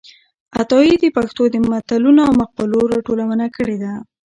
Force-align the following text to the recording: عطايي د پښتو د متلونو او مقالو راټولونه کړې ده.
عطايي 0.59 0.95
د 0.99 1.05
پښتو 1.17 1.43
د 1.53 1.55
متلونو 1.69 2.21
او 2.27 2.31
مقالو 2.41 2.89
راټولونه 2.91 3.45
کړې 3.57 3.77
ده. 3.83 3.93